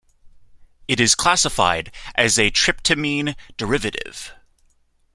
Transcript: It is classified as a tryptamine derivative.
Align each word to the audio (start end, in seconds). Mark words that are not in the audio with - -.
It 0.87 0.99
is 0.99 1.13
classified 1.13 1.91
as 2.15 2.39
a 2.39 2.49
tryptamine 2.49 3.35
derivative. 3.55 4.33